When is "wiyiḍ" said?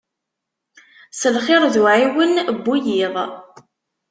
2.65-3.15